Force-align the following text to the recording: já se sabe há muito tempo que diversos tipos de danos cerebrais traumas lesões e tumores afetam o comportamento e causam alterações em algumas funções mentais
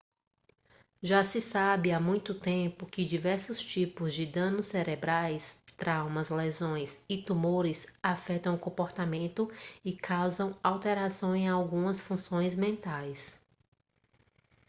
já 0.99 1.23
se 1.23 1.39
sabe 1.39 1.91
há 1.91 1.99
muito 1.99 2.33
tempo 2.33 2.87
que 2.87 3.05
diversos 3.05 3.63
tipos 3.63 4.15
de 4.15 4.25
danos 4.25 4.65
cerebrais 4.65 5.61
traumas 5.77 6.29
lesões 6.31 6.99
e 7.07 7.21
tumores 7.21 7.85
afetam 8.01 8.55
o 8.55 8.59
comportamento 8.59 9.47
e 9.85 9.93
causam 9.95 10.57
alterações 10.63 11.41
em 11.41 11.47
algumas 11.47 12.01
funções 12.01 12.55
mentais 12.55 13.39